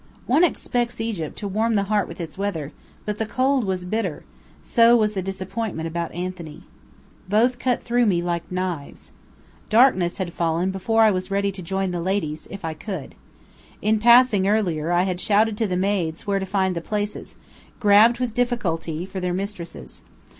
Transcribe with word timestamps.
One 0.25 0.43
expects 0.43 0.99
Egypt 0.99 1.37
to 1.37 1.47
warm 1.47 1.75
the 1.75 1.83
heart 1.83 2.07
with 2.07 2.19
its 2.19 2.35
weather, 2.35 2.71
but 3.05 3.19
the 3.19 3.25
cold 3.27 3.65
was 3.65 3.85
bitter; 3.85 4.23
so 4.63 4.95
was 4.97 5.13
the 5.13 5.21
disappointment 5.21 5.85
about 5.87 6.11
Anthony. 6.15 6.63
Both 7.29 7.59
cut 7.59 7.83
through 7.83 8.07
me 8.07 8.19
like 8.23 8.51
knives. 8.51 9.11
Darkness 9.69 10.17
had 10.17 10.33
fallen 10.33 10.71
before 10.71 11.03
I 11.03 11.11
was 11.11 11.29
ready 11.29 11.51
to 11.51 11.61
join 11.61 11.91
the 11.91 12.01
ladies 12.01 12.47
if 12.49 12.65
I 12.65 12.73
could. 12.73 13.13
In 13.79 13.99
passing 13.99 14.47
earlier, 14.47 14.91
I 14.91 15.03
had 15.03 15.21
shouted 15.21 15.55
to 15.59 15.67
the 15.67 15.77
maids 15.77 16.25
where 16.25 16.39
to 16.39 16.47
find 16.47 16.75
the 16.75 16.81
places, 16.81 17.35
grabbed 17.79 18.17
with 18.17 18.33
difficulty, 18.33 19.05
for 19.05 19.19
their 19.19 19.35
mistresses. 19.35 20.03